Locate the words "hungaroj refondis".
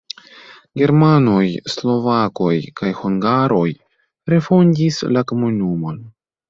3.03-5.03